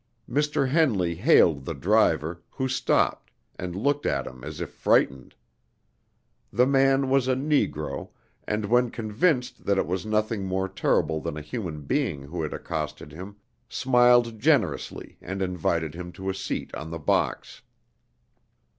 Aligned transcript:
Mr. 0.27 0.69
Henley 0.69 1.13
hailed 1.13 1.63
the 1.65 1.75
driver, 1.75 2.41
who 2.49 2.67
stopped, 2.67 3.29
and 3.59 3.75
looked 3.75 4.07
at 4.07 4.25
him 4.25 4.43
as 4.43 4.59
if 4.59 4.71
frightened. 4.71 5.35
The 6.51 6.65
man 6.65 7.07
was 7.07 7.27
a 7.27 7.35
Negro, 7.35 8.09
and, 8.47 8.65
when 8.65 8.89
convinced 8.89 9.63
that 9.67 9.77
it 9.77 9.85
was 9.85 10.03
nothing 10.03 10.43
more 10.47 10.67
terrible 10.67 11.19
than 11.21 11.37
a 11.37 11.41
human 11.41 11.83
being 11.83 12.23
who 12.23 12.41
had 12.41 12.51
accosted 12.51 13.11
him, 13.11 13.35
smiled 13.69 14.39
generously 14.39 15.19
and 15.21 15.39
invited 15.39 15.93
him 15.93 16.11
to 16.13 16.31
a 16.31 16.33
seat 16.33 16.73
on 16.73 16.89
the 16.89 16.97
box. 16.97 17.61